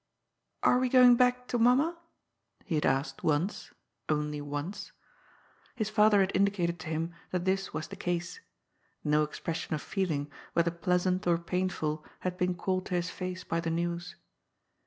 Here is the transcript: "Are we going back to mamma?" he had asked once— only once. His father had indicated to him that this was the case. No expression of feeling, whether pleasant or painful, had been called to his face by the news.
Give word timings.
"Are 0.63 0.79
we 0.79 0.89
going 0.89 1.15
back 1.15 1.47
to 1.49 1.59
mamma?" 1.59 1.95
he 2.65 2.73
had 2.73 2.87
asked 2.87 3.23
once— 3.23 3.71
only 4.09 4.41
once. 4.41 4.93
His 5.75 5.91
father 5.91 6.21
had 6.21 6.31
indicated 6.35 6.79
to 6.79 6.87
him 6.89 7.13
that 7.29 7.45
this 7.45 7.71
was 7.71 7.87
the 7.89 7.95
case. 7.95 8.39
No 9.03 9.21
expression 9.21 9.75
of 9.75 9.81
feeling, 9.83 10.31
whether 10.53 10.71
pleasant 10.71 11.27
or 11.27 11.37
painful, 11.37 12.03
had 12.21 12.35
been 12.35 12.55
called 12.55 12.87
to 12.87 12.95
his 12.95 13.11
face 13.11 13.43
by 13.43 13.59
the 13.59 13.69
news. 13.69 14.15